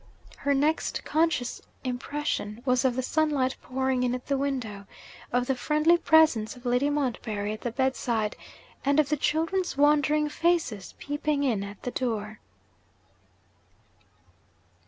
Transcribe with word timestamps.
Her 0.37 0.55
next 0.55 1.05
conscious 1.05 1.61
impression 1.83 2.63
was 2.65 2.83
of 2.83 2.95
the 2.95 3.03
sunlight 3.03 3.55
pouring 3.61 4.01
in 4.01 4.15
at 4.15 4.25
the 4.25 4.35
window; 4.35 4.87
of 5.31 5.45
the 5.45 5.53
friendly 5.53 5.95
presence 5.95 6.55
of 6.55 6.65
Lady 6.65 6.89
Montbarry 6.89 7.53
at 7.53 7.61
the 7.61 7.69
bedside; 7.71 8.35
and 8.83 8.99
of 8.99 9.09
the 9.09 9.15
children's 9.15 9.77
wondering 9.77 10.27
faces 10.27 10.95
peeping 10.97 11.43
in 11.43 11.63
at 11.63 11.83
the 11.83 11.91
door. 11.91 12.39